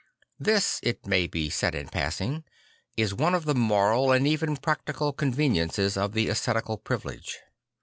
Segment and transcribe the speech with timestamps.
[0.39, 2.43] This, it may be said in passing,
[2.97, 7.37] is one of the moral and even practical conven iences of the ascetical privilege.